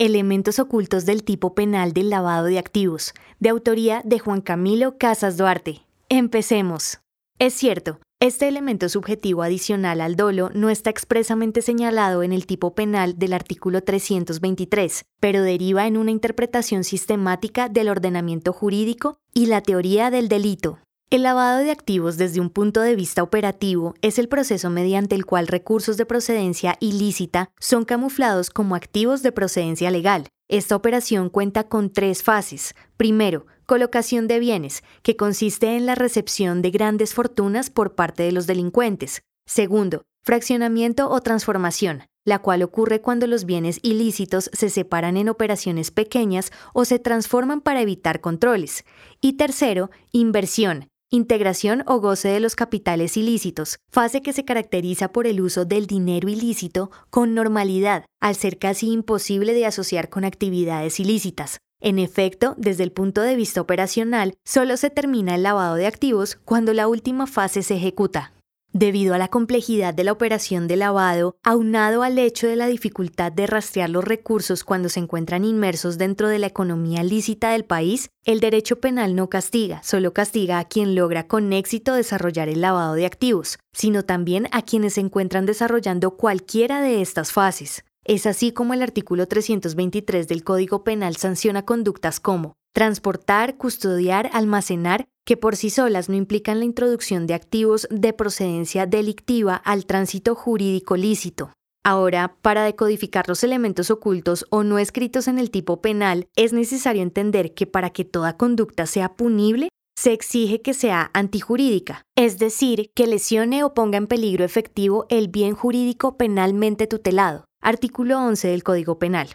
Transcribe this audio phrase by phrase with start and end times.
[0.00, 5.36] Elementos ocultos del tipo penal del lavado de activos, de autoría de Juan Camilo Casas
[5.36, 5.82] Duarte.
[6.08, 7.00] Empecemos.
[7.40, 12.76] Es cierto, este elemento subjetivo adicional al dolo no está expresamente señalado en el tipo
[12.76, 19.62] penal del artículo 323, pero deriva en una interpretación sistemática del ordenamiento jurídico y la
[19.62, 20.78] teoría del delito.
[21.10, 25.24] El lavado de activos desde un punto de vista operativo es el proceso mediante el
[25.24, 30.26] cual recursos de procedencia ilícita son camuflados como activos de procedencia legal.
[30.50, 32.74] Esta operación cuenta con tres fases.
[32.98, 38.32] Primero, colocación de bienes, que consiste en la recepción de grandes fortunas por parte de
[38.32, 39.22] los delincuentes.
[39.46, 45.90] Segundo, fraccionamiento o transformación, la cual ocurre cuando los bienes ilícitos se separan en operaciones
[45.90, 48.84] pequeñas o se transforman para evitar controles.
[49.22, 55.26] Y tercero, inversión, Integración o goce de los capitales ilícitos, fase que se caracteriza por
[55.26, 61.00] el uso del dinero ilícito con normalidad, al ser casi imposible de asociar con actividades
[61.00, 61.60] ilícitas.
[61.80, 66.36] En efecto, desde el punto de vista operacional, solo se termina el lavado de activos
[66.44, 68.34] cuando la última fase se ejecuta.
[68.80, 73.32] Debido a la complejidad de la operación de lavado, aunado al hecho de la dificultad
[73.32, 78.10] de rastrear los recursos cuando se encuentran inmersos dentro de la economía lícita del país,
[78.24, 82.94] el derecho penal no castiga, solo castiga a quien logra con éxito desarrollar el lavado
[82.94, 87.82] de activos, sino también a quienes se encuentran desarrollando cualquiera de estas fases.
[88.08, 95.04] Es así como el artículo 323 del Código Penal sanciona conductas como transportar, custodiar, almacenar,
[95.26, 100.34] que por sí solas no implican la introducción de activos de procedencia delictiva al tránsito
[100.34, 101.52] jurídico lícito.
[101.84, 107.02] Ahora, para decodificar los elementos ocultos o no escritos en el tipo penal, es necesario
[107.02, 109.68] entender que para que toda conducta sea punible,
[109.98, 115.28] se exige que sea antijurídica, es decir, que lesione o ponga en peligro efectivo el
[115.28, 117.47] bien jurídico penalmente tutelado.
[117.60, 119.30] Artículo 11 del Código Penal.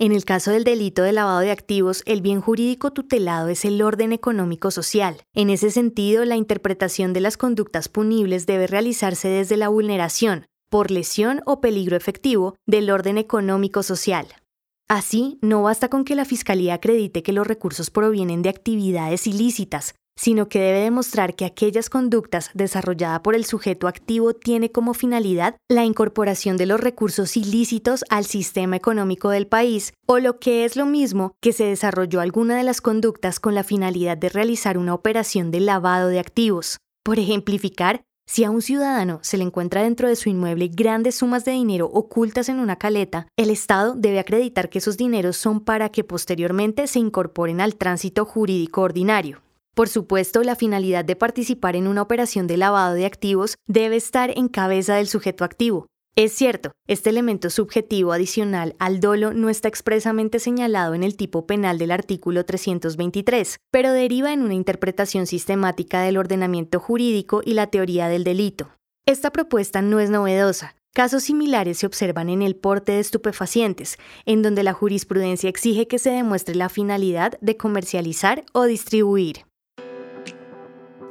[0.00, 3.80] En el caso del delito de lavado de activos, el bien jurídico tutelado es el
[3.82, 5.22] orden económico social.
[5.32, 10.90] En ese sentido, la interpretación de las conductas punibles debe realizarse desde la vulneración, por
[10.90, 14.26] lesión o peligro efectivo, del orden económico social.
[14.88, 19.94] Así, no basta con que la Fiscalía acredite que los recursos provienen de actividades ilícitas,
[20.18, 25.56] sino que debe demostrar que aquellas conductas desarrolladas por el sujeto activo tiene como finalidad
[25.68, 30.76] la incorporación de los recursos ilícitos al sistema económico del país, o lo que es
[30.76, 34.94] lo mismo, que se desarrolló alguna de las conductas con la finalidad de realizar una
[34.94, 36.78] operación de lavado de activos.
[37.04, 41.46] Por ejemplificar, si a un ciudadano se le encuentra dentro de su inmueble grandes sumas
[41.46, 45.88] de dinero ocultas en una caleta, el Estado debe acreditar que esos dineros son para
[45.88, 49.40] que posteriormente se incorporen al tránsito jurídico ordinario.
[49.78, 54.36] Por supuesto, la finalidad de participar en una operación de lavado de activos debe estar
[54.36, 55.86] en cabeza del sujeto activo.
[56.16, 61.46] Es cierto, este elemento subjetivo adicional al dolo no está expresamente señalado en el tipo
[61.46, 67.68] penal del artículo 323, pero deriva en una interpretación sistemática del ordenamiento jurídico y la
[67.68, 68.72] teoría del delito.
[69.06, 70.74] Esta propuesta no es novedosa.
[70.92, 73.96] Casos similares se observan en el porte de estupefacientes,
[74.26, 79.47] en donde la jurisprudencia exige que se demuestre la finalidad de comercializar o distribuir.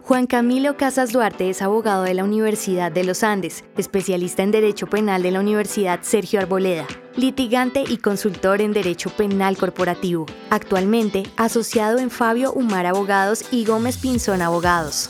[0.08, 4.88] Juan Camilo Casas Duarte es abogado de la Universidad de los Andes, especialista en Derecho
[4.88, 6.88] Penal de la Universidad Sergio Arboleda,
[7.18, 10.26] litigante y consultor en Derecho Penal Corporativo.
[10.50, 15.10] Actualmente asociado en Fabio Humar Abogados y Gómez Pinzón Abogados.